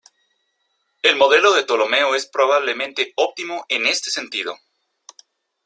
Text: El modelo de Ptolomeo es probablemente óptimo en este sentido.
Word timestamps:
El 1.03 1.15
modelo 1.15 1.53
de 1.53 1.61
Ptolomeo 1.61 2.15
es 2.15 2.25
probablemente 2.25 3.13
óptimo 3.17 3.65
en 3.69 3.85
este 3.85 4.09
sentido. 4.09 4.57